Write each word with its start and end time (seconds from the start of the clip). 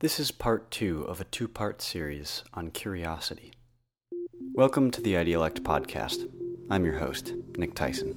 This 0.00 0.20
is 0.20 0.30
part 0.30 0.70
two 0.70 1.04
of 1.04 1.22
a 1.22 1.24
two 1.24 1.48
part 1.48 1.80
series 1.80 2.44
on 2.52 2.70
curiosity. 2.70 3.54
Welcome 4.52 4.90
to 4.90 5.00
the 5.00 5.16
Idealect 5.16 5.64
podcast. 5.64 6.30
I'm 6.68 6.84
your 6.84 6.98
host, 6.98 7.32
Nick 7.56 7.72
Tyson. 7.72 8.14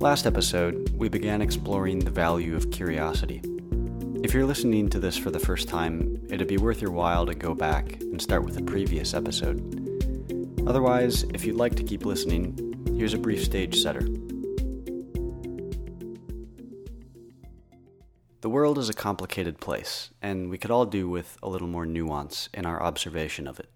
Last 0.00 0.26
episode, 0.26 0.90
we 0.96 1.08
began 1.08 1.42
exploring 1.42 2.00
the 2.00 2.10
value 2.10 2.56
of 2.56 2.72
curiosity. 2.72 3.40
If 4.24 4.34
you're 4.34 4.44
listening 4.44 4.90
to 4.90 4.98
this 4.98 5.16
for 5.16 5.30
the 5.30 5.38
first 5.38 5.68
time, 5.68 6.20
it'd 6.28 6.48
be 6.48 6.58
worth 6.58 6.82
your 6.82 6.90
while 6.90 7.24
to 7.24 7.36
go 7.36 7.54
back 7.54 8.00
and 8.00 8.20
start 8.20 8.42
with 8.42 8.56
the 8.56 8.62
previous 8.62 9.14
episode. 9.14 9.60
Otherwise, 10.66 11.22
if 11.34 11.44
you'd 11.44 11.54
like 11.54 11.76
to 11.76 11.84
keep 11.84 12.04
listening, 12.04 12.84
here's 12.96 13.14
a 13.14 13.18
brief 13.18 13.44
stage 13.44 13.80
setter. 13.80 14.04
The 18.42 18.50
world 18.50 18.76
is 18.76 18.88
a 18.88 18.92
complicated 18.92 19.60
place, 19.60 20.10
and 20.20 20.50
we 20.50 20.58
could 20.58 20.72
all 20.72 20.84
do 20.84 21.08
with 21.08 21.38
a 21.44 21.48
little 21.48 21.68
more 21.68 21.86
nuance 21.86 22.48
in 22.52 22.66
our 22.66 22.82
observation 22.82 23.46
of 23.46 23.60
it. 23.60 23.70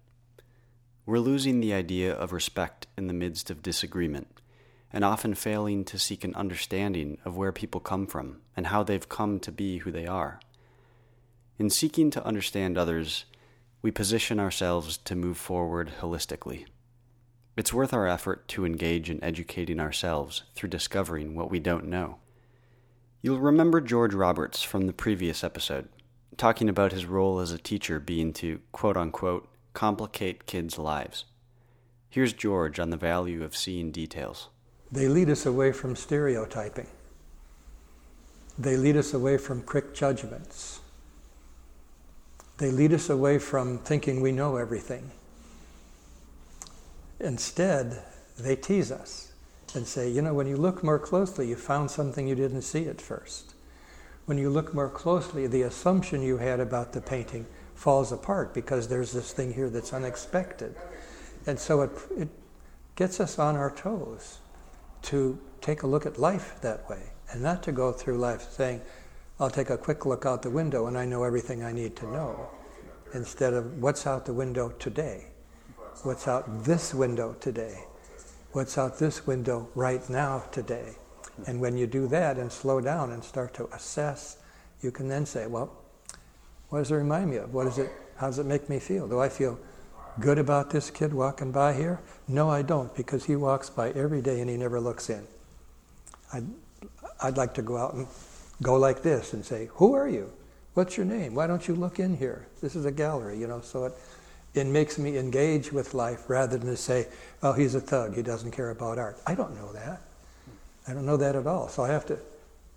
We're 1.05 1.19
losing 1.19 1.61
the 1.61 1.73
idea 1.73 2.13
of 2.13 2.33
respect 2.33 2.85
in 2.97 3.07
the 3.07 3.13
midst 3.13 3.49
of 3.49 3.63
disagreement, 3.63 4.41
and 4.91 5.05
often 5.05 5.35
failing 5.35 5.85
to 5.85 5.97
seek 5.97 6.25
an 6.25 6.35
understanding 6.35 7.17
of 7.23 7.37
where 7.37 7.53
people 7.53 7.79
come 7.79 8.07
from 8.07 8.41
and 8.57 8.67
how 8.67 8.83
they've 8.83 9.07
come 9.07 9.39
to 9.39 9.53
be 9.53 9.77
who 9.77 9.91
they 9.91 10.05
are. 10.05 10.41
In 11.57 11.69
seeking 11.69 12.11
to 12.11 12.25
understand 12.25 12.77
others, 12.77 13.23
we 13.81 13.89
position 13.89 14.37
ourselves 14.37 14.97
to 14.97 15.15
move 15.15 15.37
forward 15.37 15.93
holistically. 16.01 16.65
It's 17.55 17.71
worth 17.71 17.93
our 17.93 18.05
effort 18.05 18.49
to 18.49 18.65
engage 18.65 19.09
in 19.09 19.23
educating 19.23 19.79
ourselves 19.79 20.43
through 20.55 20.69
discovering 20.69 21.35
what 21.35 21.49
we 21.49 21.59
don't 21.59 21.85
know. 21.85 22.17
You'll 23.21 23.39
remember 23.39 23.81
George 23.81 24.13
Roberts 24.13 24.61
from 24.61 24.85
the 24.85 24.93
previous 24.93 25.43
episode, 25.43 25.89
talking 26.37 26.69
about 26.69 26.91
his 26.91 27.07
role 27.07 27.39
as 27.39 27.51
a 27.51 27.57
teacher 27.57 27.99
being 27.99 28.31
to, 28.33 28.61
quote 28.71 28.95
unquote, 28.95 29.47
complicate 29.73 30.45
kids' 30.45 30.77
lives. 30.77 31.25
Here's 32.11 32.31
George 32.31 32.79
on 32.79 32.91
the 32.91 32.97
value 32.97 33.43
of 33.43 33.55
seeing 33.55 33.91
details. 33.91 34.49
They 34.91 35.07
lead 35.07 35.31
us 35.31 35.47
away 35.47 35.71
from 35.71 35.95
stereotyping. 35.95 36.87
They 38.57 38.77
lead 38.77 38.95
us 38.95 39.13
away 39.15 39.37
from 39.37 39.63
quick 39.63 39.95
judgments. 39.95 40.79
They 42.59 42.69
lead 42.69 42.93
us 42.93 43.09
away 43.09 43.39
from 43.39 43.79
thinking 43.79 44.21
we 44.21 44.31
know 44.31 44.57
everything. 44.57 45.09
Instead, 47.19 48.03
they 48.37 48.55
tease 48.55 48.91
us 48.91 49.26
and 49.75 49.85
say, 49.85 50.09
you 50.09 50.21
know, 50.21 50.33
when 50.33 50.47
you 50.47 50.57
look 50.57 50.83
more 50.83 50.99
closely, 50.99 51.47
you 51.47 51.55
found 51.55 51.91
something 51.91 52.27
you 52.27 52.35
didn't 52.35 52.61
see 52.61 52.87
at 52.87 53.01
first. 53.01 53.53
When 54.25 54.37
you 54.37 54.49
look 54.49 54.73
more 54.73 54.89
closely, 54.89 55.47
the 55.47 55.63
assumption 55.63 56.21
you 56.21 56.37
had 56.37 56.59
about 56.59 56.93
the 56.93 57.01
painting 57.01 57.45
falls 57.75 58.11
apart 58.11 58.53
because 58.53 58.87
there's 58.87 59.11
this 59.11 59.31
thing 59.31 59.53
here 59.53 59.69
that's 59.69 59.93
unexpected. 59.93 60.75
And 61.45 61.57
so 61.57 61.81
it, 61.81 61.91
it 62.17 62.29
gets 62.95 63.19
us 63.19 63.39
on 63.39 63.55
our 63.55 63.71
toes 63.71 64.39
to 65.03 65.39
take 65.61 65.83
a 65.83 65.87
look 65.87 66.05
at 66.05 66.19
life 66.19 66.55
that 66.61 66.89
way 66.89 67.03
and 67.31 67.41
not 67.41 67.63
to 67.63 67.71
go 67.71 67.91
through 67.91 68.17
life 68.17 68.41
saying, 68.51 68.81
I'll 69.39 69.49
take 69.49 69.69
a 69.69 69.77
quick 69.77 70.05
look 70.05 70.25
out 70.25 70.41
the 70.41 70.49
window 70.49 70.87
and 70.87 70.97
I 70.97 71.05
know 71.05 71.23
everything 71.23 71.63
I 71.63 71.71
need 71.71 71.95
to 71.97 72.11
know. 72.11 72.49
Instead 73.13 73.53
of 73.53 73.81
what's 73.81 74.07
out 74.07 74.25
the 74.25 74.33
window 74.33 74.69
today? 74.79 75.27
What's 76.03 76.27
out 76.27 76.63
this 76.63 76.93
window 76.93 77.35
today? 77.39 77.85
What's 78.51 78.77
out 78.77 78.99
this 78.99 79.27
window 79.27 79.69
right 79.75 80.07
now 80.09 80.43
today. 80.51 80.95
And 81.45 81.59
when 81.59 81.77
you 81.77 81.85
do 81.85 82.07
that 82.07 82.37
and 82.37 82.51
slow 82.51 82.81
down 82.81 83.11
and 83.11 83.23
start 83.23 83.53
to 83.55 83.67
assess, 83.73 84.37
you 84.81 84.91
can 84.91 85.07
then 85.07 85.25
say, 85.25 85.47
well, 85.47 85.71
what 86.69 86.79
does 86.79 86.91
it 86.91 86.95
remind 86.95 87.29
me 87.29 87.37
of? 87.37 87.53
What 87.53 87.67
is 87.67 87.77
it? 87.77 87.91
How 88.17 88.27
does 88.27 88.39
it 88.39 88.45
make 88.45 88.67
me 88.69 88.79
feel? 88.79 89.07
Do 89.07 89.19
I 89.19 89.29
feel 89.29 89.59
good 90.19 90.39
about 90.39 90.71
this 90.71 90.89
kid 90.89 91.13
walking 91.13 91.51
by 91.51 91.73
here? 91.73 91.99
No, 92.27 92.49
I 92.49 92.63
don't, 92.63 92.93
because 92.95 93.25
he 93.25 93.35
walks 93.35 93.69
by 93.69 93.91
every 93.91 94.21
day 94.21 94.41
and 94.41 94.49
he 94.49 94.57
never 94.57 94.79
looks 94.79 95.09
in. 95.09 95.25
I'd, 96.33 96.45
I'd 97.21 97.37
like 97.37 97.53
to 97.55 97.61
go 97.61 97.77
out 97.77 97.93
and 97.93 98.07
go 98.61 98.75
like 98.75 99.03
this 99.03 99.33
and 99.33 99.45
say, 99.45 99.69
Who 99.75 99.93
are 99.93 100.09
you? 100.09 100.31
What's 100.73 100.97
your 100.97 101.05
name? 101.05 101.35
Why 101.35 101.47
don't 101.47 101.67
you 101.67 101.75
look 101.75 101.99
in 101.99 102.17
here? 102.17 102.47
This 102.61 102.75
is 102.75 102.85
a 102.85 102.91
gallery, 102.91 103.39
you 103.39 103.47
know, 103.47 103.61
so 103.61 103.85
it 103.85 103.93
it 104.57 104.67
makes 104.67 104.97
me 104.97 105.17
engage 105.17 105.71
with 105.71 105.93
life 105.93 106.29
rather 106.29 106.57
than 106.57 106.67
to 106.67 106.77
say, 106.77 107.07
oh, 107.43 107.53
he's 107.53 107.75
a 107.75 107.81
thug, 107.81 108.15
he 108.15 108.21
doesn't 108.21 108.51
care 108.51 108.71
about 108.71 108.97
art. 108.97 109.17
I 109.25 109.35
don't 109.35 109.55
know 109.55 109.71
that. 109.73 110.01
I 110.87 110.93
don't 110.93 111.05
know 111.05 111.17
that 111.17 111.35
at 111.35 111.47
all. 111.47 111.67
So 111.69 111.83
I 111.83 111.89
have 111.89 112.05
to 112.07 112.17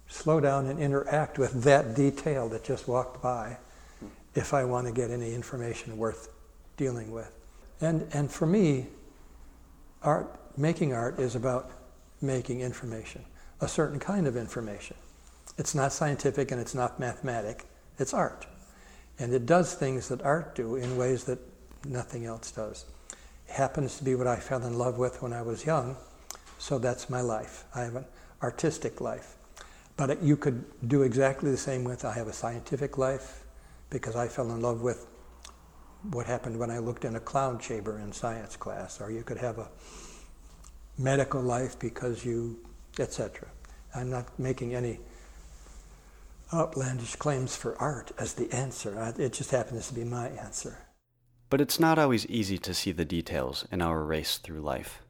slow 0.09 0.41
down 0.41 0.67
and 0.67 0.79
interact 0.79 1.39
with 1.39 1.63
that 1.63 1.95
detail 1.95 2.49
that 2.49 2.65
just 2.65 2.89
walked 2.89 3.23
by 3.23 3.57
if 4.35 4.53
I 4.53 4.65
want 4.65 4.87
to 4.87 4.93
get 4.93 5.11
any 5.11 5.35
information 5.35 5.97
worth 5.97 6.29
dealing 6.77 7.13
with. 7.13 7.31
And, 7.81 8.07
and 8.13 8.31
for 8.31 8.47
me, 8.47 8.87
art, 10.03 10.29
making 10.57 10.93
art 10.93 11.19
is 11.19 11.35
about 11.35 11.71
making 12.21 12.61
information, 12.61 13.25
a 13.61 13.69
certain 13.69 13.99
kind 13.99 14.27
of 14.27 14.37
information. 14.37 14.97
It's 15.57 15.75
not 15.75 15.93
scientific 15.93 16.51
and 16.51 16.61
it's 16.61 16.75
not 16.75 17.01
mathematic, 17.01 17.65
it's 17.99 18.13
art. 18.13 18.47
And 19.19 19.33
it 19.33 19.47
does 19.47 19.75
things 19.75 20.09
that 20.09 20.23
art 20.23 20.55
do 20.55 20.77
in 20.77 20.97
ways 20.97 21.25
that 21.25 21.39
nothing 21.85 22.27
else 22.27 22.51
does. 22.51 22.85
It 23.49 23.53
happens 23.55 23.99
to 23.99 24.05
be 24.05 24.15
what 24.15 24.27
I 24.27 24.37
fell 24.37 24.65
in 24.65 24.79
love 24.79 24.99
with 24.99 25.23
when 25.23 25.33
I 25.33 25.43
was 25.43 25.67
young, 25.67 25.97
so 26.59 26.79
that's 26.79 27.11
my 27.11 27.21
life. 27.21 27.65
I 27.75 27.83
have 27.83 27.97
an 27.97 28.05
artistic 28.43 29.01
life. 29.01 29.37
But 29.97 30.23
you 30.23 30.37
could 30.37 30.65
do 30.89 31.03
exactly 31.03 31.51
the 31.51 31.57
same 31.57 31.85
with 31.85 32.05
I 32.05 32.15
have 32.15 32.29
a 32.29 32.33
scientific 32.33 32.97
life 32.97 33.45
because 33.91 34.17
I 34.17 34.29
fell 34.29 34.51
in 34.53 34.61
love 34.61 34.81
with 34.81 35.07
what 36.13 36.27
happened 36.27 36.59
when 36.59 36.71
I 36.71 36.79
looked 36.79 37.05
in 37.05 37.17
a 37.17 37.21
cloud 37.21 37.61
chamber 37.61 37.99
in 37.99 38.13
science 38.13 38.57
class, 38.57 39.01
or 39.01 39.11
you 39.11 39.23
could 39.23 39.37
have 39.39 39.59
a 39.59 39.69
medical 40.97 41.43
life 41.43 41.79
because 41.79 42.25
you, 42.25 42.59
etc. 42.99 43.49
I'm 43.95 44.09
not 44.09 44.39
making 44.39 44.75
any 44.75 45.01
outlandish 46.53 47.17
claims 47.17 47.55
for 47.55 47.77
art 47.79 48.13
as 48.19 48.35
the 48.35 48.51
answer. 48.53 49.15
It 49.19 49.33
just 49.33 49.51
happens 49.51 49.89
to 49.89 49.95
be 49.95 50.05
my 50.05 50.29
answer. 50.29 50.79
But 51.51 51.61
it's 51.61 51.81
not 51.81 51.99
always 51.99 52.27
easy 52.27 52.59
to 52.59 52.73
see 52.73 52.93
the 52.93 53.05
details 53.05 53.67
in 53.73 53.83
our 53.83 54.05
race 54.05 54.39
through 54.39 54.61
life. 54.61 55.03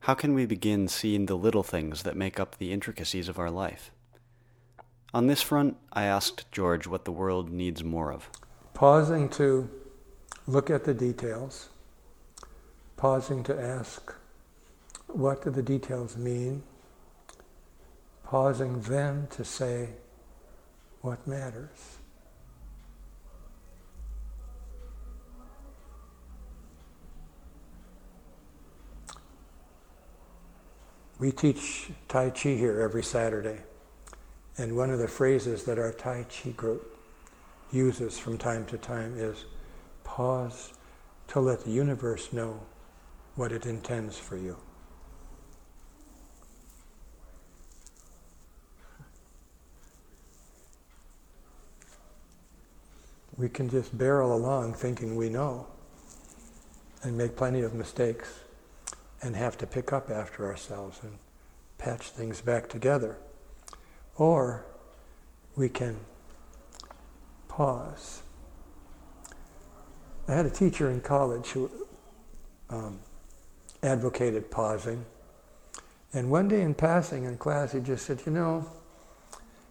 How 0.00 0.14
can 0.14 0.34
we 0.34 0.44
begin 0.44 0.88
seeing 0.88 1.26
the 1.26 1.36
little 1.36 1.62
things 1.62 2.02
that 2.02 2.16
make 2.16 2.38
up 2.38 2.56
the 2.58 2.70
intricacies 2.70 3.28
of 3.28 3.38
our 3.38 3.50
life? 3.50 3.90
On 5.14 5.26
this 5.26 5.40
front, 5.40 5.78
I 5.90 6.04
asked 6.04 6.52
George 6.52 6.86
what 6.86 7.06
the 7.06 7.12
world 7.12 7.50
needs 7.50 7.82
more 7.82 8.12
of. 8.12 8.28
Pausing 8.74 9.30
to 9.30 9.68
look 10.46 10.68
at 10.68 10.84
the 10.84 10.92
details, 10.94 11.70
pausing 12.98 13.42
to 13.44 13.58
ask, 13.58 14.14
what 15.06 15.42
do 15.42 15.50
the 15.50 15.62
details 15.62 16.16
mean? 16.16 16.62
Pausing 18.24 18.82
then 18.82 19.28
to 19.30 19.44
say, 19.44 19.88
what 21.00 21.26
matters? 21.26 21.97
We 31.18 31.32
teach 31.32 31.90
Tai 32.06 32.30
Chi 32.30 32.50
here 32.50 32.80
every 32.80 33.02
Saturday. 33.02 33.58
And 34.56 34.76
one 34.76 34.90
of 34.90 34.98
the 34.98 35.08
phrases 35.08 35.64
that 35.64 35.78
our 35.78 35.92
Tai 35.92 36.24
Chi 36.24 36.50
group 36.50 36.96
uses 37.72 38.18
from 38.18 38.38
time 38.38 38.64
to 38.66 38.78
time 38.78 39.14
is 39.16 39.44
pause 40.04 40.72
to 41.28 41.40
let 41.40 41.64
the 41.64 41.70
universe 41.70 42.32
know 42.32 42.60
what 43.34 43.52
it 43.52 43.66
intends 43.66 44.16
for 44.16 44.36
you. 44.36 44.56
We 53.36 53.48
can 53.48 53.68
just 53.68 53.96
barrel 53.96 54.34
along 54.34 54.74
thinking 54.74 55.14
we 55.14 55.28
know 55.28 55.66
and 57.02 57.16
make 57.16 57.36
plenty 57.36 57.60
of 57.60 57.74
mistakes 57.74 58.40
and 59.22 59.34
have 59.36 59.58
to 59.58 59.66
pick 59.66 59.92
up 59.92 60.10
after 60.10 60.46
ourselves 60.46 61.00
and 61.02 61.18
patch 61.76 62.10
things 62.10 62.40
back 62.40 62.68
together. 62.68 63.16
Or 64.16 64.64
we 65.56 65.68
can 65.68 65.98
pause. 67.48 68.22
I 70.26 70.34
had 70.34 70.46
a 70.46 70.50
teacher 70.50 70.90
in 70.90 71.00
college 71.00 71.48
who 71.48 71.70
um, 72.70 72.98
advocated 73.82 74.50
pausing. 74.50 75.04
And 76.12 76.30
one 76.30 76.48
day 76.48 76.62
in 76.62 76.74
passing 76.74 77.24
in 77.24 77.36
class, 77.38 77.72
he 77.72 77.80
just 77.80 78.06
said, 78.06 78.20
You 78.26 78.32
know, 78.32 78.70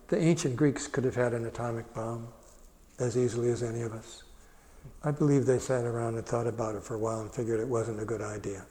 the 0.08 0.18
ancient 0.20 0.56
Greeks 0.56 0.88
could 0.88 1.04
have 1.04 1.16
had 1.16 1.34
an 1.34 1.46
atomic 1.46 1.94
bomb 1.94 2.28
as 3.00 3.18
easily 3.18 3.50
as 3.50 3.64
any 3.64 3.82
of 3.82 3.94
us. 3.94 4.24
I 5.04 5.12
believe 5.12 5.46
they 5.46 5.60
sat 5.60 5.86
around 5.86 6.16
and 6.16 6.26
thought 6.26 6.48
about 6.48 6.76
it 6.76 6.84
for 6.84 6.96
a 6.96 7.00
while 7.00 7.22
and 7.22 7.32
figured 7.32 7.60
it 7.60 7.68
wasn't 7.68 8.02
a 8.02 8.06
good 8.06 8.22
idea 8.22 8.66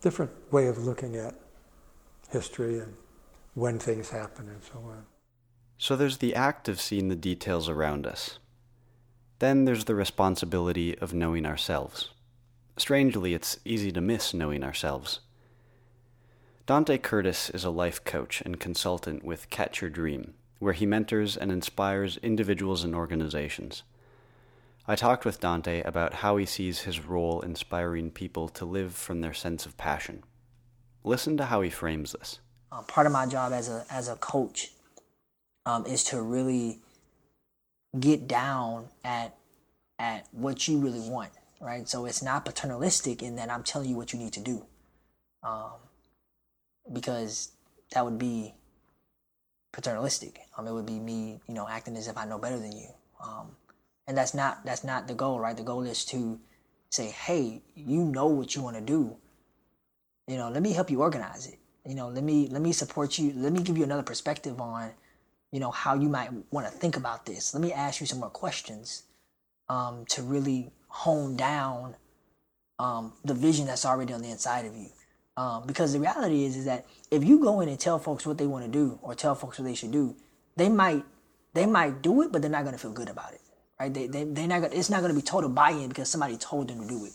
different 0.00 0.30
way 0.52 0.66
of 0.66 0.78
looking 0.78 1.16
at 1.16 1.34
history 2.30 2.78
and 2.78 2.94
when 3.54 3.78
things 3.78 4.10
happen 4.10 4.48
and 4.48 4.62
so 4.62 4.78
on. 4.78 5.04
So 5.78 5.96
there's 5.96 6.18
the 6.18 6.34
act 6.34 6.68
of 6.68 6.80
seeing 6.80 7.08
the 7.08 7.16
details 7.16 7.68
around 7.68 8.06
us. 8.06 8.38
Then 9.38 9.64
there's 9.64 9.86
the 9.86 9.94
responsibility 9.94 10.96
of 10.98 11.14
knowing 11.14 11.46
ourselves. 11.46 12.10
Strangely, 12.76 13.34
it's 13.34 13.58
easy 13.64 13.90
to 13.92 14.00
miss 14.00 14.34
knowing 14.34 14.62
ourselves. 14.62 15.20
Donte 16.66 17.02
Curtis 17.02 17.50
is 17.50 17.64
a 17.64 17.70
life 17.70 18.04
coach 18.04 18.42
and 18.42 18.60
consultant 18.60 19.24
with 19.24 19.50
Catch 19.50 19.80
Your 19.80 19.90
Dream, 19.90 20.34
where 20.58 20.74
he 20.74 20.86
mentors 20.86 21.36
and 21.36 21.50
inspires 21.50 22.18
individuals 22.18 22.84
and 22.84 22.94
organizations. 22.94 23.82
I 24.86 24.96
talked 24.96 25.24
with 25.24 25.40
Donte 25.40 25.86
about 25.86 26.14
how 26.14 26.36
he 26.36 26.46
sees 26.46 26.80
his 26.80 27.04
role 27.04 27.40
inspiring 27.42 28.10
people 28.10 28.48
to 28.50 28.64
live 28.64 28.94
from 28.94 29.20
their 29.20 29.34
sense 29.34 29.66
of 29.66 29.76
passion. 29.76 30.24
Listen 31.04 31.36
to 31.36 31.46
how 31.46 31.60
he 31.60 31.70
frames 31.70 32.12
this. 32.12 32.40
Uh, 32.72 32.82
part 32.82 33.06
of 33.06 33.12
my 33.12 33.26
job 33.26 33.52
as 33.52 33.68
a 33.68 33.84
as 33.90 34.08
a 34.08 34.16
coach 34.16 34.72
um, 35.66 35.84
is 35.86 36.04
to 36.04 36.22
really 36.22 36.78
get 37.98 38.28
down 38.28 38.86
at 39.04 39.34
at 39.98 40.26
what 40.32 40.66
you 40.68 40.78
really 40.78 41.00
want, 41.00 41.30
right? 41.60 41.88
So 41.88 42.06
it's 42.06 42.22
not 42.22 42.44
paternalistic 42.44 43.22
in 43.22 43.36
that 43.36 43.50
I'm 43.50 43.62
telling 43.62 43.90
you 43.90 43.96
what 43.96 44.12
you 44.12 44.18
need 44.18 44.32
to 44.34 44.40
do, 44.40 44.64
um, 45.42 45.72
because 46.92 47.50
that 47.92 48.04
would 48.04 48.18
be 48.18 48.54
paternalistic. 49.72 50.40
Um, 50.56 50.66
it 50.66 50.72
would 50.72 50.86
be 50.86 50.98
me, 50.98 51.40
you 51.48 51.54
know, 51.54 51.68
acting 51.68 51.96
as 51.96 52.08
if 52.08 52.16
I 52.16 52.24
know 52.24 52.38
better 52.38 52.58
than 52.58 52.72
you. 52.72 52.88
Um, 53.22 53.56
and 54.10 54.18
that's 54.18 54.34
not 54.34 54.66
that's 54.66 54.84
not 54.84 55.08
the 55.08 55.14
goal, 55.14 55.40
right? 55.40 55.56
The 55.56 55.62
goal 55.62 55.84
is 55.84 56.04
to 56.06 56.38
say, 56.90 57.06
hey, 57.06 57.62
you 57.74 58.04
know 58.04 58.26
what 58.26 58.54
you 58.54 58.62
want 58.62 58.76
to 58.76 58.82
do. 58.82 59.16
You 60.26 60.36
know, 60.36 60.50
let 60.50 60.62
me 60.62 60.72
help 60.72 60.90
you 60.90 61.00
organize 61.00 61.46
it. 61.46 61.58
You 61.86 61.94
know, 61.94 62.08
let 62.08 62.24
me 62.24 62.48
let 62.48 62.60
me 62.60 62.72
support 62.72 63.18
you. 63.18 63.32
Let 63.34 63.52
me 63.52 63.62
give 63.62 63.78
you 63.78 63.84
another 63.84 64.02
perspective 64.02 64.60
on 64.60 64.90
you 65.52 65.58
know, 65.58 65.70
how 65.70 65.94
you 65.94 66.08
might 66.08 66.30
want 66.50 66.66
to 66.66 66.72
think 66.72 66.96
about 66.96 67.26
this. 67.26 67.54
Let 67.54 67.62
me 67.62 67.72
ask 67.72 68.00
you 68.00 68.06
some 68.06 68.20
more 68.20 68.30
questions 68.30 69.04
um, 69.68 70.04
to 70.10 70.22
really 70.22 70.70
hone 70.88 71.36
down 71.36 71.96
um, 72.78 73.12
the 73.24 73.34
vision 73.34 73.66
that's 73.66 73.84
already 73.84 74.12
on 74.12 74.22
the 74.22 74.30
inside 74.30 74.64
of 74.64 74.76
you. 74.76 74.88
Um, 75.36 75.66
because 75.66 75.92
the 75.92 76.00
reality 76.00 76.44
is, 76.44 76.56
is 76.56 76.64
that 76.66 76.86
if 77.10 77.24
you 77.24 77.40
go 77.40 77.60
in 77.60 77.68
and 77.68 77.78
tell 77.80 77.98
folks 77.98 78.26
what 78.26 78.38
they 78.38 78.46
want 78.46 78.64
to 78.64 78.70
do 78.70 78.98
or 79.02 79.14
tell 79.14 79.34
folks 79.34 79.58
what 79.58 79.64
they 79.64 79.74
should 79.74 79.92
do, 79.92 80.16
they 80.56 80.68
might 80.68 81.04
they 81.52 81.66
might 81.66 82.02
do 82.02 82.22
it, 82.22 82.30
but 82.30 82.42
they're 82.42 82.50
not 82.50 82.62
going 82.62 82.74
to 82.74 82.78
feel 82.78 82.92
good 82.92 83.08
about 83.08 83.32
it, 83.32 83.40
right? 83.80 83.92
They 83.92 84.06
they 84.06 84.24
they 84.24 84.46
not 84.46 84.60
gonna, 84.60 84.74
it's 84.74 84.90
not 84.90 85.00
going 85.00 85.12
to 85.12 85.18
be 85.18 85.22
total 85.22 85.48
buy-in 85.48 85.88
because 85.88 86.08
somebody 86.08 86.36
told 86.36 86.68
them 86.68 86.82
to 86.82 86.86
do 86.86 87.06
it. 87.06 87.12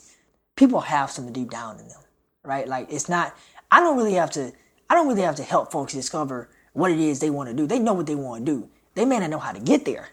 People 0.56 0.81
have 0.81 1.12
something 1.12 1.31
deep 1.31 1.51
down 1.51 1.79
in 1.79 1.88
them, 1.88 2.01
right? 2.44 2.67
Like 2.67 2.91
it's 2.91 3.07
not. 3.07 3.38
I 3.71 3.79
don't 3.79 3.95
really 3.95 4.13
have 4.13 4.31
to. 4.31 4.51
I 4.89 4.95
don't 4.95 5.07
really 5.07 5.21
have 5.21 5.35
to 5.35 5.44
help 5.44 5.71
folks 5.71 5.94
discover 5.94 6.50
what 6.73 6.91
it 6.91 7.00
is 7.00 7.19
they 7.19 7.29
want 7.29 7.50
to 7.50 7.56
do. 7.56 7.67
They 7.67 7.79
know 7.79 7.94
what 7.94 8.07
they 8.07 8.15
want 8.15 8.45
to 8.45 8.51
do. 8.51 8.69
They 8.95 9.06
may 9.06 9.19
not 9.19 9.29
know 9.29 9.39
how 9.39 9.51
to 9.51 9.59
get 9.59 9.85
there, 9.85 10.09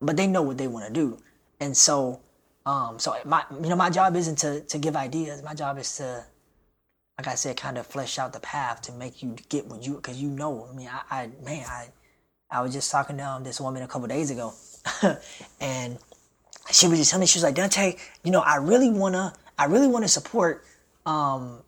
but 0.00 0.16
they 0.16 0.26
know 0.26 0.42
what 0.42 0.58
they 0.58 0.68
want 0.68 0.86
to 0.86 0.92
do. 0.92 1.18
And 1.60 1.76
so, 1.76 2.20
um, 2.66 2.98
so 2.98 3.16
my, 3.24 3.44
you 3.62 3.68
know, 3.68 3.76
my 3.76 3.90
job 3.90 4.16
isn't 4.16 4.36
to, 4.38 4.60
to 4.60 4.78
give 4.78 4.96
ideas. 4.96 5.42
My 5.42 5.54
job 5.54 5.78
is 5.78 5.96
to, 5.96 6.24
like 7.18 7.26
I 7.28 7.34
said, 7.34 7.56
kind 7.56 7.76
of 7.76 7.86
flesh 7.86 8.18
out 8.18 8.32
the 8.32 8.40
path 8.40 8.80
to 8.82 8.92
make 8.92 9.22
you 9.22 9.36
get 9.48 9.66
what 9.66 9.84
you, 9.84 10.00
cause 10.00 10.16
you 10.16 10.28
know, 10.28 10.68
I 10.70 10.74
mean, 10.74 10.88
I, 10.88 11.22
I 11.22 11.30
man, 11.44 11.66
I, 11.68 11.88
I 12.50 12.62
was 12.62 12.72
just 12.72 12.90
talking 12.90 13.18
to 13.18 13.24
um, 13.24 13.44
this 13.44 13.60
woman 13.60 13.82
a 13.82 13.88
couple 13.88 14.08
days 14.08 14.30
ago 14.30 14.54
and 15.60 15.98
she 16.70 16.88
was 16.88 16.98
just 16.98 17.10
telling 17.10 17.20
me, 17.20 17.26
she 17.26 17.38
was 17.38 17.44
like, 17.44 17.54
Donte, 17.54 17.98
you 18.24 18.30
know, 18.30 18.40
I 18.40 18.56
really 18.56 18.90
want 18.90 19.14
to, 19.14 19.32
I 19.58 19.64
really 19.64 19.88
want 19.88 20.04
to 20.04 20.08
support, 20.08 20.64
um, 21.06 21.60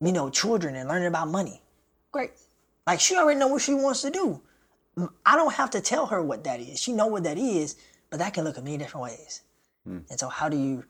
you 0.00 0.12
know, 0.12 0.30
children 0.30 0.74
and 0.74 0.88
learning 0.88 1.08
about 1.08 1.28
money. 1.28 1.62
Great. 2.12 2.32
Like 2.86 3.00
she 3.00 3.16
already 3.16 3.38
know 3.38 3.48
what 3.48 3.62
she 3.62 3.74
wants 3.74 4.02
to 4.02 4.10
do. 4.10 4.40
I 5.26 5.36
don't 5.36 5.54
have 5.54 5.70
to 5.70 5.80
tell 5.80 6.06
her 6.06 6.22
what 6.22 6.44
that 6.44 6.60
is. 6.60 6.80
She 6.80 6.92
know 6.92 7.06
what 7.06 7.24
that 7.24 7.38
is, 7.38 7.76
but 8.10 8.18
that 8.18 8.34
can 8.34 8.44
look 8.44 8.58
at 8.58 8.64
many 8.64 8.78
different 8.78 9.04
ways. 9.04 9.42
Hmm. 9.84 9.98
And 10.10 10.18
so 10.18 10.28
how 10.28 10.48
do 10.48 10.56
you 10.56 10.84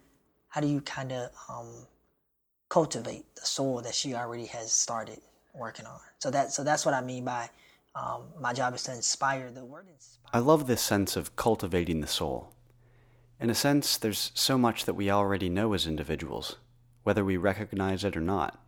how 0.49 0.61
do 0.61 0.69
you 0.69 0.81
kind 0.83 1.11
of 1.12 1.31
um, 1.49 1.87
cultivate 2.69 3.25
the 3.35 3.47
soil 3.47 3.81
that 3.83 3.95
she 3.95 4.15
already 4.15 4.47
has 4.47 4.71
started 4.73 5.21
working 5.55 5.87
on? 5.87 5.99
So 6.19 6.31
that 6.31 6.53
so 6.53 6.62
that's 6.62 6.85
what 6.85 6.95
I 6.95 7.01
mean 7.01 7.25
by 7.25 7.49
um, 7.94 8.23
my 8.41 8.52
job 8.52 8.75
is 8.75 8.82
to 8.85 8.93
inspire 8.93 9.50
the 9.50 9.64
word. 9.64 9.87
Inspire. 9.93 10.31
I 10.32 10.38
love 10.38 10.67
this 10.67 10.82
sense 10.82 11.17
of 11.17 11.37
cultivating 11.37 12.00
the 12.00 12.06
soul. 12.06 12.52
In 13.41 13.50
a 13.50 13.55
sense, 13.55 13.96
there's 13.96 14.32
so 14.35 14.58
much 14.58 14.85
that 14.85 14.94
we 14.94 15.11
already 15.11 15.49
know 15.49 15.73
as 15.75 15.87
individuals, 15.87 16.56
whether 17.02 17.25
we 17.25 17.37
recognize 17.37 18.05
it 18.05 18.17
or 18.17 18.20
not. 18.20 18.58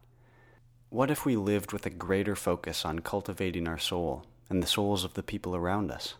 What 0.90 1.10
if 1.10 1.24
we 1.24 1.36
lived 1.36 1.72
with 1.72 1.86
a 1.86 1.90
greater 1.90 2.36
focus 2.36 2.84
on 2.84 3.00
cultivating 3.00 3.66
our 3.66 3.78
soul 3.78 4.24
and 4.48 4.62
the 4.62 4.68
souls 4.68 5.02
of 5.02 5.14
the 5.14 5.22
people 5.22 5.56
around 5.56 5.90
us? 5.90 6.14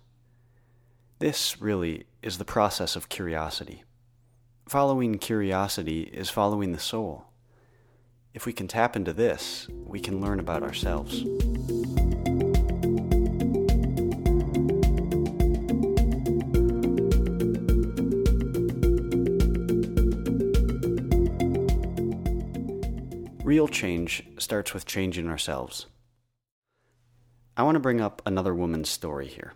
This, 1.19 1.61
really, 1.61 2.07
is 2.23 2.39
the 2.39 2.45
process 2.45 2.97
of 2.97 3.09
curiosity. 3.09 3.85
Following 4.69 5.19
curiosity 5.19 6.03
is 6.03 6.29
following 6.29 6.73
the 6.73 6.81
soul. 6.81 7.27
If 8.35 8.45
we 8.45 8.53
can 8.53 8.69
tap 8.69 8.97
into 8.97 9.13
this, 9.13 9.69
we 9.71 10.01
can 10.01 10.21
learn 10.21 10.41
about 10.41 10.63
ourselves. 10.63 11.25
Real 23.47 23.69
change 23.69 24.25
starts 24.39 24.75
with 24.75 24.87
changing 24.87 25.29
ourselves. 25.29 25.87
I 27.57 27.63
want 27.63 27.77
to 27.77 27.81
bring 27.81 28.01
up 28.01 28.21
another 28.27 28.53
woman's 28.53 28.89
story 28.89 29.29
here. 29.29 29.53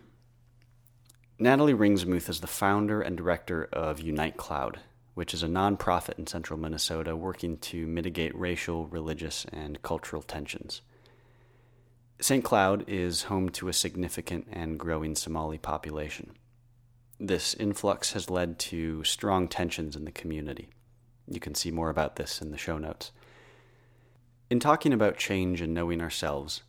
Natalie 1.37 1.73
Ringsmuth 1.73 2.29
is 2.29 2.39
the 2.39 2.47
founder 2.47 3.01
and 3.01 3.17
director 3.17 3.65
of 3.73 3.99
Unite 3.99 4.37
Cloud, 4.37 4.79
which 5.13 5.33
is 5.33 5.43
a 5.43 5.47
nonprofit 5.47 6.17
in 6.17 6.25
central 6.25 6.57
Minnesota 6.57 7.17
working 7.17 7.57
to 7.57 7.85
mitigate 7.85 8.33
racial, 8.33 8.87
religious, 8.87 9.45
and 9.51 9.81
cultural 9.81 10.21
tensions. 10.21 10.81
St. 12.21 12.45
Cloud 12.45 12.85
is 12.87 13.23
home 13.23 13.49
to 13.49 13.67
a 13.67 13.73
significant 13.73 14.47
and 14.53 14.79
growing 14.79 15.15
Somali 15.15 15.57
population. 15.57 16.31
This 17.19 17.55
influx 17.55 18.13
has 18.13 18.29
led 18.29 18.57
to 18.59 19.03
strong 19.03 19.49
tensions 19.49 19.97
in 19.97 20.05
the 20.05 20.13
community. 20.13 20.69
You 21.27 21.41
can 21.41 21.55
see 21.55 21.71
more 21.71 21.89
about 21.89 22.15
this 22.15 22.41
in 22.41 22.51
the 22.51 22.57
show 22.57 22.77
notes. 22.77 23.11
In 24.51 24.59
talking 24.59 24.91
about 24.91 25.15
change 25.15 25.61
and 25.61 25.73
knowing 25.73 26.01
ourselves, 26.01 26.63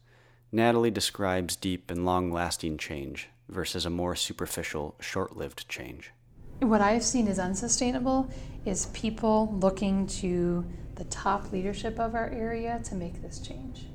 Natalie 0.52 0.93
describes 0.93 1.56
deep 1.56 1.90
and 1.90 2.06
long 2.06 2.31
lasting 2.31 2.79
change 2.79 3.29
versus 3.49 3.84
a 3.84 3.90
more 3.90 4.14
superficial, 4.14 4.94
short 5.00 5.37
lived 5.37 5.69
change. 5.69 6.12
What 6.60 6.81
I've 6.81 7.03
seen 7.03 7.27
as 7.27 7.41
unsustainable 7.41 8.31
is 8.65 8.86
people 8.93 9.53
looking 9.60 10.06
to 10.22 10.65
the 10.94 11.03
top 11.06 11.51
leadership 11.51 11.98
of 11.98 12.15
our 12.15 12.31
area 12.31 12.81
to 12.84 12.94
make 12.94 13.20
this 13.20 13.41
change. 13.41 13.89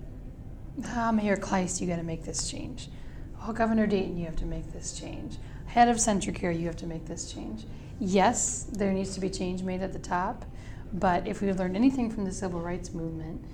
Ah, 0.88 1.14
Mayor 1.14 1.38
Kleis, 1.38 1.80
you 1.80 1.88
got 1.88 1.96
to 1.96 2.04
make 2.04 2.26
this 2.26 2.52
change. 2.52 2.90
Oh, 3.42 3.54
Governor 3.54 3.88
Dayton, 3.88 4.18
you 4.18 4.26
have 4.26 4.36
to 4.36 4.46
make 4.46 4.74
this 4.74 5.00
change. 5.00 5.38
Head 5.66 5.88
of 5.88 5.96
CentraCare, 5.96 6.60
you 6.60 6.66
have 6.66 6.76
to 6.76 6.88
make 6.88 7.06
this 7.06 7.32
change. 7.32 7.64
Yes, 8.02 8.64
there 8.70 8.92
needs 8.92 9.14
to 9.14 9.22
be 9.22 9.30
change 9.30 9.64
made 9.64 9.82
at 9.82 9.94
the 9.94 10.00
top, 10.00 10.44
but 10.92 11.26
if 11.26 11.42
we 11.42 11.54
learned 11.54 11.78
anything 11.78 12.12
from 12.12 12.26
the 12.26 12.34
civil 12.34 12.60
rights 12.60 12.94
movement, 12.94 13.46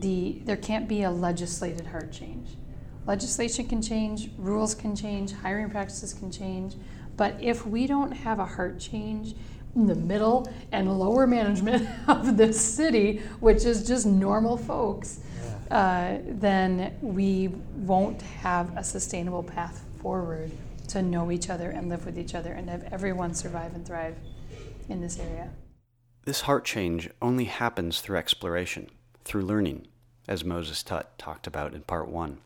the 0.00 0.40
there 0.44 0.56
can't 0.56 0.88
be 0.88 1.02
a 1.02 1.10
legislated 1.10 1.86
hard 1.86 2.12
change. 2.12 2.56
Legislation 3.06 3.68
can 3.68 3.80
change, 3.80 4.30
rules 4.36 4.74
can 4.74 4.96
change, 4.96 5.32
hiring 5.32 5.70
practices 5.70 6.12
can 6.12 6.30
change, 6.30 6.74
but 7.16 7.36
if 7.40 7.66
we 7.66 7.86
don't 7.86 8.10
have 8.10 8.40
a 8.40 8.44
heart 8.44 8.80
change 8.80 9.34
in 9.76 9.86
the 9.86 9.94
middle 9.94 10.50
and 10.72 10.98
lower 10.98 11.26
management 11.26 11.88
of 12.08 12.36
this 12.36 12.60
city, 12.60 13.18
which 13.40 13.64
is 13.64 13.86
just 13.86 14.06
normal 14.06 14.56
folks, 14.56 15.20
uh, 15.70 16.18
then 16.26 16.96
we 17.00 17.48
won't 17.76 18.22
have 18.22 18.76
a 18.76 18.82
sustainable 18.82 19.42
path 19.42 19.84
forward 20.00 20.50
to 20.88 21.02
know 21.02 21.30
each 21.30 21.50
other 21.50 21.70
and 21.70 21.88
live 21.88 22.06
with 22.06 22.18
each 22.18 22.34
other 22.34 22.52
and 22.52 22.70
have 22.70 22.84
everyone 22.92 23.34
survive 23.34 23.74
and 23.74 23.86
thrive 23.86 24.16
in 24.88 25.00
this 25.00 25.18
area. 25.18 25.50
This 26.24 26.42
heart 26.42 26.64
change 26.64 27.08
only 27.22 27.44
happens 27.44 28.00
through 28.00 28.16
exploration 28.16 28.90
through 29.26 29.42
learning, 29.42 29.88
as 30.28 30.44
Moses 30.44 30.82
Tutt 30.82 31.18
talked 31.18 31.46
about 31.46 31.74
in 31.74 31.82
part 31.82 32.08
one. 32.08 32.38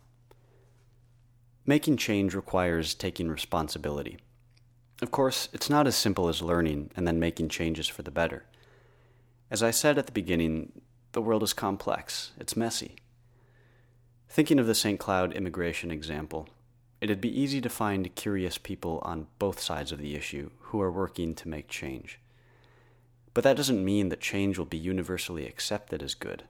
Making 1.67 1.99
change 1.99 2.35
requires 2.35 2.95
taking 2.95 3.29
responsibility. 3.29 4.17
Of 5.03 5.11
course, 5.11 5.51
it's 5.53 5.69
not 5.69 5.87
as 5.87 5.95
simple 5.95 6.29
as 6.29 6.41
learning 6.43 6.91
and 6.97 7.07
then 7.07 7.21
making 7.21 7.51
changes 7.51 7.87
for 7.87 8.03
the 8.03 8.11
better. 8.11 8.45
As 9.51 9.63
I 9.63 9.71
said 9.71 9.99
at 9.99 10.07
the 10.07 10.13
beginning, 10.13 10.73
the 11.13 11.21
world 11.21 11.43
is 11.43 11.53
complex, 11.53 12.33
it's 12.39 12.57
messy. 12.57 12.97
Thinking 14.29 14.59
of 14.59 14.67
the 14.67 14.75
St. 14.75 14.99
Cloud 14.99 15.35
immigration 15.35 15.91
example, 15.91 16.49
it'd 17.01 17.21
be 17.21 17.41
easy 17.41 17.61
to 17.61 17.69
find 17.69 18.15
curious 18.15 18.57
people 18.57 19.01
on 19.03 19.27
both 19.39 19.61
sides 19.61 19.93
of 19.93 19.99
the 19.99 20.15
issue 20.15 20.51
who 20.61 20.81
are 20.81 20.91
working 20.91 21.35
to 21.35 21.49
make 21.49 21.69
change. 21.69 22.21
But 23.35 23.45
that 23.45 23.57
doesn't 23.57 23.85
mean 23.85 24.09
that 24.09 24.21
change 24.21 24.57
will 24.57 24.65
be 24.65 24.79
universally 24.79 25.47
accepted 25.47 26.03
as 26.03 26.15
good. 26.15 26.45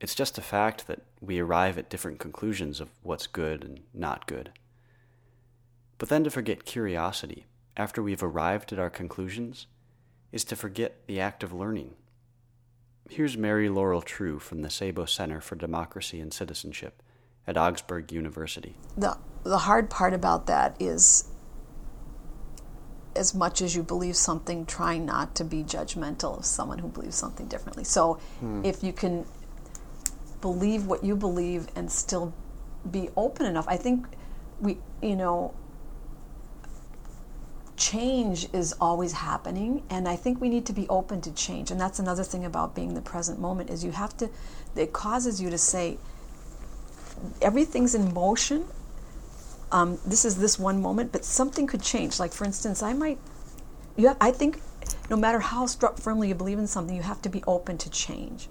It's 0.00 0.14
just 0.14 0.38
a 0.38 0.42
fact 0.42 0.86
that 0.86 1.02
we 1.20 1.38
arrive 1.38 1.78
at 1.78 1.88
different 1.88 2.18
conclusions 2.18 2.80
of 2.80 2.90
what's 3.02 3.26
good 3.26 3.64
and 3.64 3.80
not 3.94 4.26
good. 4.26 4.50
But 5.98 6.10
then 6.10 6.24
to 6.24 6.30
forget 6.30 6.66
curiosity 6.66 7.46
after 7.76 8.02
we've 8.02 8.22
arrived 8.22 8.72
at 8.72 8.78
our 8.78 8.90
conclusions 8.90 9.66
is 10.32 10.44
to 10.44 10.56
forget 10.56 11.06
the 11.06 11.20
act 11.20 11.42
of 11.42 11.52
learning. 11.52 11.94
Here's 13.08 13.36
Mary 13.36 13.68
Laurel 13.68 14.02
True 14.02 14.38
from 14.38 14.62
the 14.62 14.70
Sabo 14.70 15.04
Center 15.04 15.40
for 15.40 15.54
Democracy 15.54 16.20
and 16.20 16.32
Citizenship 16.32 17.02
at 17.46 17.56
Augsburg 17.56 18.12
University. 18.12 18.76
The, 18.96 19.16
the 19.44 19.58
hard 19.58 19.88
part 19.88 20.12
about 20.12 20.46
that 20.46 20.76
is 20.80 21.28
as 23.14 23.34
much 23.34 23.62
as 23.62 23.74
you 23.74 23.82
believe 23.82 24.16
something, 24.16 24.66
trying 24.66 25.06
not 25.06 25.34
to 25.36 25.44
be 25.44 25.64
judgmental 25.64 26.38
of 26.38 26.44
someone 26.44 26.78
who 26.78 26.88
believes 26.88 27.16
something 27.16 27.46
differently. 27.46 27.84
So 27.84 28.14
hmm. 28.40 28.62
if 28.64 28.82
you 28.82 28.92
can 28.92 29.24
believe 30.46 30.86
what 30.86 31.02
you 31.02 31.16
believe 31.16 31.66
and 31.74 31.90
still 31.90 32.32
be 32.88 33.10
open 33.16 33.46
enough, 33.46 33.66
I 33.66 33.76
think 33.76 34.06
we, 34.60 34.78
you 35.02 35.16
know, 35.16 35.52
change 37.76 38.48
is 38.54 38.72
always 38.80 39.12
happening 39.12 39.82
and 39.90 40.08
i 40.08 40.16
think 40.16 40.40
we 40.40 40.48
need 40.48 40.64
to 40.64 40.72
be 40.72 40.88
open 40.88 41.20
to 41.20 41.30
change. 41.32 41.70
And 41.70 41.78
that's 41.78 41.98
another 41.98 42.24
thing 42.24 42.44
about 42.46 42.74
being 42.74 42.94
the 42.94 43.02
present 43.02 43.38
moment 43.38 43.68
is 43.68 43.84
you 43.84 43.92
have 43.92 44.16
to 44.16 44.30
it 44.74 44.92
causes 44.94 45.42
you 45.42 45.50
to 45.50 45.58
say 45.58 45.98
everything's 47.42 47.94
in 47.94 48.14
motion. 48.14 48.64
Um, 49.72 49.98
this 50.06 50.24
is 50.24 50.36
this 50.36 50.58
one 50.58 50.80
moment 50.80 51.12
but 51.12 51.22
something 51.22 51.66
could 51.66 51.82
change. 51.82 52.18
Like 52.18 52.32
for 52.32 52.44
instance 52.44 52.82
i 52.82 52.92
might 52.94 53.18
you 53.96 54.08
have, 54.08 54.16
i 54.22 54.30
think 54.30 54.62
no 55.10 55.16
matter 55.16 55.40
how 55.40 55.66
firmly 56.06 56.28
you 56.28 56.34
believe 56.34 56.58
in 56.58 56.66
something 56.66 56.96
you 56.96 57.08
have 57.12 57.20
to 57.26 57.28
be 57.28 57.42
open 57.46 57.76
to 57.84 57.90
change 57.90 58.48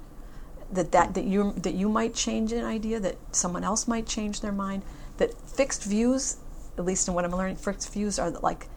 that 0.72 0.92
that 0.92 1.14
that 1.14 1.26
you 1.26 1.54
that 1.58 1.74
you 1.74 1.90
might 1.90 2.14
change 2.14 2.52
an 2.52 2.66
idea 2.66 3.00
that 3.00 3.18
someone 3.32 3.64
else 3.64 3.88
might 3.88 4.08
change 4.08 4.42
their 4.42 4.52
mind 4.52 4.84
that 5.18 5.34
fixed 5.42 5.84
views 5.84 6.38
at 6.78 6.84
least 6.84 7.08
in 7.08 7.14
what 7.14 7.24
i'm 7.24 7.32
learning 7.32 7.56
fixed 7.56 7.94
views 7.94 8.18
are 8.18 8.32
like 8.32 8.68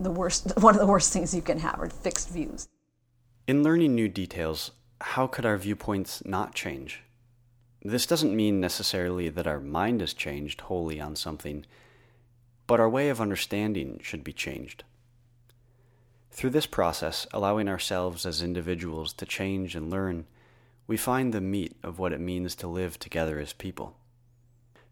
the 0.00 0.10
worst 0.10 0.52
one 0.60 0.74
of 0.74 0.80
the 0.80 0.86
worst 0.86 1.12
things 1.12 1.34
you 1.34 1.42
can 1.42 1.58
have 1.58 1.80
are 1.80 1.88
fixed 1.88 2.30
views. 2.30 2.68
In 3.46 3.62
learning 3.62 3.94
new 3.94 4.08
details, 4.08 4.70
how 5.00 5.26
could 5.26 5.44
our 5.44 5.56
viewpoints 5.56 6.24
not 6.24 6.54
change? 6.54 7.02
This 7.82 8.06
doesn't 8.06 8.34
mean 8.34 8.60
necessarily 8.60 9.28
that 9.28 9.46
our 9.46 9.60
mind 9.60 10.00
has 10.00 10.14
changed 10.14 10.62
wholly 10.62 11.00
on 11.00 11.16
something, 11.16 11.66
but 12.66 12.80
our 12.80 12.88
way 12.88 13.10
of 13.10 13.20
understanding 13.20 14.00
should 14.02 14.24
be 14.24 14.32
changed. 14.32 14.84
Through 16.34 16.50
this 16.50 16.66
process, 16.66 17.28
allowing 17.32 17.68
ourselves 17.68 18.26
as 18.26 18.42
individuals 18.42 19.12
to 19.14 19.24
change 19.24 19.76
and 19.76 19.88
learn, 19.88 20.26
we 20.88 20.96
find 20.96 21.32
the 21.32 21.40
meat 21.40 21.76
of 21.84 22.00
what 22.00 22.12
it 22.12 22.18
means 22.18 22.56
to 22.56 22.66
live 22.66 22.98
together 22.98 23.38
as 23.38 23.52
people. 23.52 23.96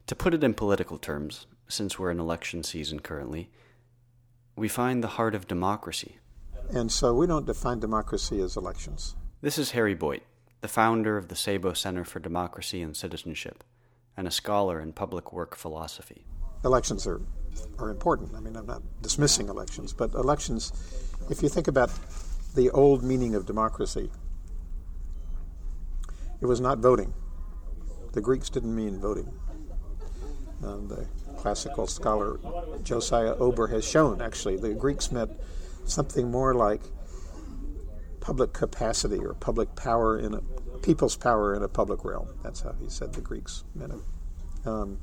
To 0.06 0.14
put 0.14 0.34
it 0.34 0.44
in 0.44 0.54
political 0.54 0.98
terms, 0.98 1.46
since 1.66 1.98
we're 1.98 2.12
in 2.12 2.20
election 2.20 2.62
season 2.62 3.00
currently, 3.00 3.50
we 4.54 4.68
find 4.68 5.02
the 5.02 5.08
heart 5.18 5.34
of 5.34 5.48
democracy. 5.48 6.18
And 6.70 6.92
so 6.92 7.12
we 7.12 7.26
don't 7.26 7.44
define 7.44 7.80
democracy 7.80 8.40
as 8.40 8.56
elections. 8.56 9.16
This 9.40 9.58
is 9.58 9.72
Harry 9.72 9.96
Boyte, 9.96 10.22
the 10.60 10.68
founder 10.68 11.16
of 11.16 11.26
the 11.26 11.34
Sabo 11.34 11.72
Center 11.72 12.04
for 12.04 12.20
Democracy 12.20 12.82
and 12.82 12.96
Citizenship, 12.96 13.64
and 14.16 14.28
a 14.28 14.30
scholar 14.30 14.80
in 14.80 14.92
public 14.92 15.32
work 15.32 15.56
philosophy. 15.56 16.24
Elections 16.64 17.04
are, 17.04 17.20
are 17.78 17.90
important. 17.90 18.34
I 18.34 18.40
mean, 18.40 18.56
I'm 18.56 18.66
not 18.66 18.82
dismissing 19.02 19.48
elections, 19.48 19.92
but 19.92 20.14
elections, 20.14 20.72
if 21.30 21.42
you 21.42 21.48
think 21.48 21.68
about 21.68 21.90
the 22.54 22.70
old 22.70 23.02
meaning 23.02 23.34
of 23.34 23.46
democracy, 23.46 24.10
it 26.40 26.46
was 26.46 26.60
not 26.60 26.78
voting. 26.78 27.12
The 28.12 28.20
Greeks 28.20 28.50
didn't 28.50 28.74
mean 28.74 28.98
voting. 29.00 29.32
Um, 30.62 30.88
the 30.88 31.06
classical 31.36 31.86
scholar 31.86 32.38
Josiah 32.82 33.34
Ober 33.34 33.66
has 33.68 33.84
shown, 33.84 34.20
actually. 34.20 34.56
The 34.56 34.74
Greeks 34.74 35.10
meant 35.10 35.32
something 35.84 36.30
more 36.30 36.54
like 36.54 36.82
public 38.20 38.52
capacity 38.52 39.18
or 39.18 39.34
public 39.34 39.74
power 39.74 40.18
in 40.18 40.34
a 40.34 40.40
people's 40.82 41.16
power 41.16 41.54
in 41.54 41.62
a 41.62 41.68
public 41.68 42.04
realm. 42.04 42.28
That's 42.42 42.60
how 42.60 42.74
he 42.80 42.88
said 42.88 43.12
the 43.12 43.20
Greeks 43.20 43.64
meant 43.74 43.92
it. 43.92 44.66
Um, 44.66 44.98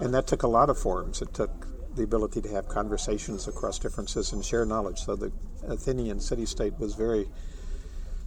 and 0.00 0.14
that 0.14 0.26
took 0.26 0.42
a 0.42 0.48
lot 0.48 0.70
of 0.70 0.78
forms. 0.78 1.20
It 1.22 1.34
took 1.34 1.66
the 1.98 2.04
ability 2.04 2.40
to 2.42 2.48
have 2.48 2.68
conversations 2.68 3.46
across 3.48 3.78
differences 3.78 4.32
and 4.32 4.44
share 4.44 4.64
knowledge. 4.64 5.00
So 5.00 5.16
the 5.16 5.32
Athenian 5.66 6.20
city 6.20 6.46
state 6.46 6.78
was 6.78 6.94
very 6.94 7.26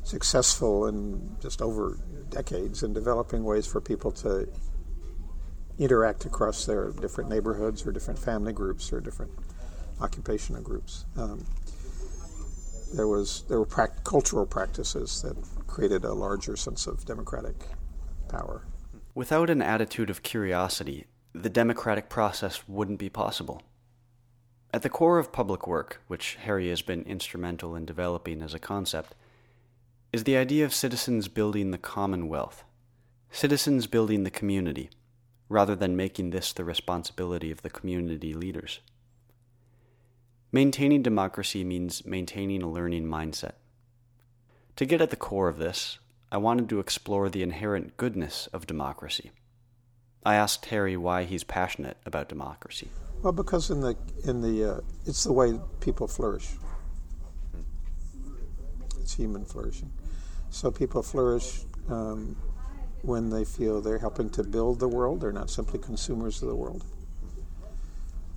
successful 0.04 0.88
in 0.88 1.38
just 1.42 1.62
over 1.62 1.98
decades 2.30 2.84
in 2.84 2.94
developing 2.94 3.44
ways 3.44 3.66
for 3.66 3.82
people 3.82 4.12
to 4.12 4.48
interact 5.80 6.26
across 6.26 6.66
their 6.66 6.92
different 6.92 7.30
neighborhoods 7.30 7.86
or 7.86 7.92
different 7.92 8.20
family 8.20 8.54
groups 8.54 8.92
or 8.92 9.00
different 9.00 9.32
occupational 10.02 10.62
groups. 10.62 11.06
Um, 11.18 11.46
there 12.94 13.08
was 13.08 13.44
there 13.48 13.60
were 13.60 13.66
cultural 14.04 14.46
practices 14.46 15.22
that 15.22 15.38
created 15.66 16.04
a 16.04 16.14
larger 16.14 16.58
sense 16.58 16.88
of 16.88 17.06
democratic 17.06 17.56
power. 18.28 18.64
Without 19.16 19.50
an 19.50 19.62
attitude 19.62 20.10
of 20.10 20.24
curiosity, 20.24 21.06
the 21.34 21.50
democratic 21.50 22.10
process 22.10 22.68
wouldn't 22.68 23.00
be 23.00 23.10
possible. 23.10 23.62
At 24.74 24.84
the 24.84 24.90
core 24.90 25.18
of 25.18 25.32
public 25.32 25.68
work, 25.68 26.02
which 26.08 26.36
Harry 26.44 26.70
has 26.70 26.82
been 26.82 27.04
instrumental 27.04 27.76
in 27.76 27.86
developing 27.86 28.42
as 28.42 28.54
a 28.54 28.60
concept, 28.60 29.16
is 30.12 30.24
the 30.24 30.38
idea 30.38 30.66
of 30.66 30.74
citizens 30.74 31.28
building 31.28 31.72
the 31.72 31.78
commonwealth, 31.78 32.64
citizens 33.32 33.88
building 33.88 34.24
the 34.24 34.30
community 34.30 34.90
rather 35.48 35.76
than 35.76 35.98
making 35.98 36.30
this 36.30 36.54
the 36.54 36.64
responsibility 36.64 37.52
of 37.52 37.62
the 37.62 37.70
community 37.70 38.34
leaders. 38.34 38.80
Maintaining 40.54 41.02
democracy 41.02 41.64
means 41.64 42.06
maintaining 42.06 42.62
a 42.62 42.70
learning 42.70 43.06
mindset. 43.06 43.54
To 44.78 44.86
get 44.86 45.02
at 45.02 45.10
the 45.10 45.16
core 45.18 45.50
of 45.50 45.58
this, 45.58 46.00
I 46.32 46.38
wanted 46.38 46.70
to 46.70 46.80
explore 46.80 47.30
the 47.30 47.44
inherent 47.44 47.98
goodness 47.98 48.48
of 48.54 48.68
democracy. 48.68 49.32
I 50.24 50.36
asked 50.36 50.66
Harry 50.68 50.98
why 50.98 51.24
he's 51.24 51.44
passionate 51.44 51.98
about 52.06 52.30
democracy. 52.30 52.90
Well, 53.24 53.34
because 53.34 53.70
in 53.70 53.82
the 53.82 53.96
in 54.24 54.42
the 54.42 54.74
uh, 54.74 54.80
it's 55.06 55.24
the 55.24 55.34
way 55.34 55.60
people 55.80 56.08
flourish. 56.08 56.50
It's 59.00 59.14
human 59.16 59.46
flourishing. 59.46 59.92
So 60.50 60.70
people 60.72 61.02
flourish 61.02 61.62
um, 61.90 62.36
when 63.02 63.30
they 63.30 63.46
feel 63.46 63.82
they're 63.82 64.00
helping 64.00 64.30
to 64.32 64.44
build 64.44 64.80
the 64.80 64.88
world, 64.88 65.22
they're 65.22 65.32
not 65.32 65.50
simply 65.50 65.80
consumers 65.80 66.42
of 66.42 66.50
the 66.50 66.56
world. 66.56 66.84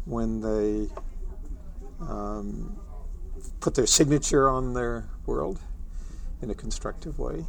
When 0.05 0.41
they 0.41 0.89
um, 2.01 2.79
put 3.61 3.75
their 3.75 3.87
signature 3.87 4.49
on 4.49 4.75
their 4.75 5.07
world 5.27 5.61
in 6.43 6.51
a 6.51 6.55
constructive 6.55 7.19
way, 7.19 7.45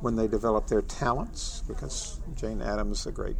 when 0.00 0.16
they 0.16 0.28
develop 0.28 0.66
their 0.66 0.82
talents, 0.82 1.62
because 1.66 2.20
Jane 2.34 2.60
Addams, 2.60 3.04
the 3.04 3.12
great 3.12 3.36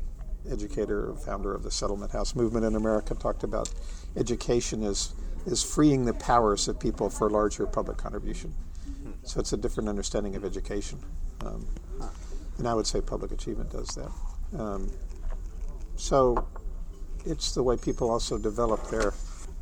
educator, 0.50 1.10
and 1.10 1.18
founder 1.18 1.54
of 1.54 1.62
the 1.62 1.70
settlement 1.70 2.12
house 2.12 2.34
movement 2.34 2.64
in 2.64 2.76
America, 2.76 3.14
talked 3.14 3.44
about 3.44 3.72
education 4.16 4.82
as, 4.84 5.14
is 5.46 5.62
freeing 5.62 6.04
the 6.04 6.14
powers 6.14 6.68
of 6.68 6.78
people 6.78 7.10
for 7.10 7.30
larger 7.30 7.66
public 7.66 7.96
contribution. 7.96 8.54
So 9.24 9.40
it's 9.40 9.54
a 9.54 9.56
different 9.56 9.88
understanding 9.88 10.36
of 10.36 10.44
education. 10.44 10.98
Um, 11.44 11.66
and 12.58 12.68
I 12.68 12.74
would 12.74 12.86
say 12.86 13.00
public 13.00 13.32
achievement 13.32 13.70
does 13.70 13.88
that. 13.88 14.60
Um, 14.60 14.90
so 15.96 16.46
it's 17.24 17.54
the 17.54 17.62
way 17.62 17.76
people 17.76 18.10
also 18.10 18.38
develop 18.38 18.88
their 18.90 19.14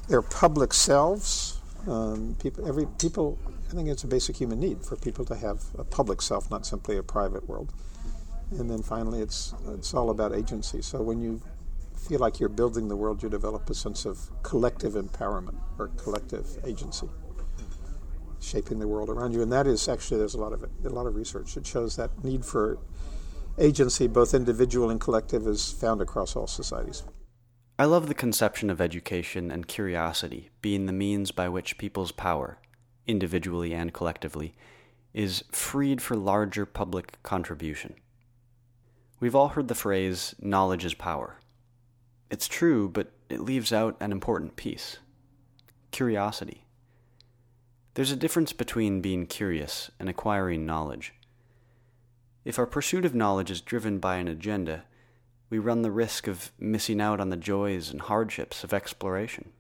their 0.09 0.23
public 0.23 0.75
selves. 0.75 1.61
Um, 1.87 2.37
people, 2.41 2.67
every 2.69 2.87
people, 2.99 3.39
I 3.71 3.75
think 3.75 3.89
it's 3.89 4.05
a 4.05 4.07
basic 4.07 4.37
human 4.37 4.61
need 4.61 4.85
for 4.85 4.97
people 4.97 5.25
to 5.27 5.35
have 5.37 5.63
a 5.79 5.85
public 5.85 6.23
self, 6.23 6.51
not 6.51 6.65
simply 6.65 6.97
a 6.97 7.03
private 7.03 7.49
world. 7.49 7.73
And 8.53 8.71
then 8.71 8.83
finally, 8.83 9.21
it's 9.21 9.55
it's 9.69 9.95
all 9.95 10.11
about 10.11 10.35
agency. 10.35 10.83
So 10.83 11.01
when 11.01 11.21
you 11.21 11.41
feel 12.09 12.21
like 12.21 12.39
you're 12.39 12.49
building 12.49 12.89
the 12.89 12.97
world, 12.97 13.23
you 13.23 13.29
develop 13.29 13.69
a 13.71 13.75
sense 13.75 14.05
of 14.05 14.19
collective 14.43 14.93
empowerment 14.93 15.57
or 15.79 15.89
collective 15.97 16.59
agency 16.65 17.09
shaping 18.43 18.79
the 18.79 18.89
world 18.89 19.09
around 19.09 19.33
you. 19.33 19.43
And 19.43 19.53
that 19.53 19.67
is 19.67 19.89
actually 19.89 20.19
there's 20.19 20.35
a 20.35 20.41
lot 20.41 20.53
of 20.53 20.63
it, 20.63 20.71
a 20.85 20.89
lot 20.89 21.07
of 21.07 21.15
research 21.15 21.55
that 21.55 21.67
shows 21.67 21.97
that 21.97 22.11
need 22.25 22.45
for 22.45 22.79
agency, 23.59 24.07
both 24.07 24.35
individual 24.35 24.91
and 24.91 25.01
collective, 25.01 25.47
is 25.47 25.71
found 25.71 26.01
across 26.01 26.37
all 26.37 26.47
societies. 26.47 27.03
I 27.83 27.87
love 27.87 28.07
the 28.07 28.15
conception 28.15 28.71
of 28.71 28.81
education 28.81 29.51
and 29.51 29.67
curiosity 29.67 30.51
being 30.61 30.87
the 30.87 30.93
means 30.93 31.33
by 31.33 31.49
which 31.49 31.79
people's 31.79 32.13
power, 32.13 32.59
individually 33.09 33.75
and 33.75 33.93
collectively, 33.93 34.55
is 35.13 35.43
freed 35.51 36.01
for 36.01 36.15
larger 36.15 36.65
public 36.65 37.21
contribution. 37.25 37.97
We've 39.19 39.35
all 39.35 39.49
heard 39.49 39.67
the 39.67 39.75
phrase, 39.75 40.33
knowledge 40.41 40.85
is 40.85 40.95
power. 40.95 41.41
It's 42.31 42.47
true, 42.47 42.89
but 42.89 43.11
it 43.29 43.41
leaves 43.41 43.73
out 43.73 43.97
an 43.99 44.13
important 44.13 44.55
piece 44.55 44.99
curiosity. 45.91 46.65
There's 47.95 48.13
a 48.13 48.17
difference 48.17 48.53
between 48.53 49.01
being 49.01 49.27
curious 49.27 49.91
and 49.99 50.09
acquiring 50.09 50.65
knowledge. 50.65 51.15
If 52.45 52.61
our 52.61 52.67
pursuit 52.67 53.05
of 53.05 53.17
knowledge 53.17 53.51
is 53.51 53.61
driven 53.61 53.99
by 53.99 54.19
an 54.19 54.29
agenda, 54.29 54.85
we 55.53 55.59
run 55.59 55.83
the 55.83 55.91
risk 55.91 56.29
of 56.29 56.51
missing 56.59 56.99
out 56.99 57.21
on 57.21 57.29
the 57.29 57.37
joys 57.37 57.91
and 57.91 58.01
hardships 58.01 58.65
of 58.65 58.73
exploration. 58.73 59.51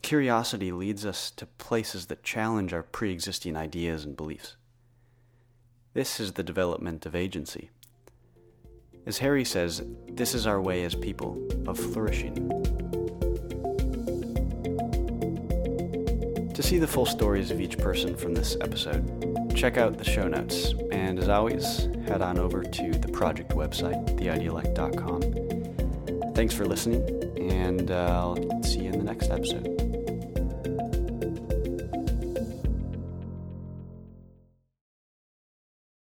Curiosity 0.00 0.72
leads 0.72 1.04
us 1.04 1.30
to 1.32 1.44
places 1.44 2.06
that 2.06 2.22
challenge 2.22 2.72
our 2.72 2.82
pre 2.82 3.12
existing 3.12 3.58
ideas 3.58 4.06
and 4.06 4.16
beliefs. 4.16 4.56
This 5.92 6.18
is 6.18 6.32
the 6.32 6.42
development 6.42 7.04
of 7.04 7.14
agency. 7.14 7.68
As 9.04 9.18
Harry 9.18 9.44
says, 9.44 9.82
this 10.08 10.34
is 10.34 10.46
our 10.46 10.62
way 10.62 10.82
as 10.82 10.94
people 10.94 11.46
of 11.66 11.78
flourishing. 11.78 12.48
To 16.54 16.62
see 16.62 16.78
the 16.78 16.88
full 16.88 17.04
stories 17.04 17.50
of 17.50 17.60
each 17.60 17.76
person 17.76 18.16
from 18.16 18.32
this 18.32 18.56
episode, 18.62 19.35
check 19.56 19.78
out 19.78 19.98
the 19.98 20.04
show 20.04 20.28
notes. 20.28 20.74
And 20.92 21.18
as 21.18 21.28
always, 21.28 21.88
head 22.06 22.22
on 22.22 22.38
over 22.38 22.62
to 22.62 22.92
the 22.92 23.08
project 23.08 23.50
website, 23.52 24.16
theidealect.com. 24.18 26.34
Thanks 26.34 26.54
for 26.54 26.66
listening, 26.66 27.02
and 27.50 27.90
uh, 27.90 28.10
I'll 28.12 28.62
see 28.62 28.80
you 28.80 28.90
in 28.90 28.98
the 28.98 29.04
next 29.04 29.30
episode. 29.30 29.75